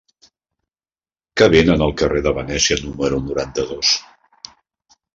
[1.41, 3.97] Què venen al carrer de Venècia número noranta-dos?